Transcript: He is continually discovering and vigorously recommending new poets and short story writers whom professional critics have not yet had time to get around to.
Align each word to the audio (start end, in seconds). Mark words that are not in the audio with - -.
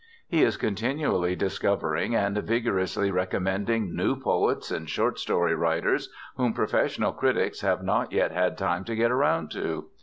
He 0.27 0.41
is 0.41 0.57
continually 0.57 1.35
discovering 1.35 2.15
and 2.15 2.35
vigorously 2.35 3.11
recommending 3.11 3.95
new 3.95 4.19
poets 4.19 4.71
and 4.71 4.89
short 4.89 5.19
story 5.19 5.53
writers 5.53 6.09
whom 6.37 6.53
professional 6.55 7.11
critics 7.13 7.61
have 7.61 7.83
not 7.83 8.11
yet 8.11 8.31
had 8.31 8.57
time 8.57 8.83
to 8.85 8.95
get 8.95 9.11
around 9.11 9.51
to. 9.51 9.91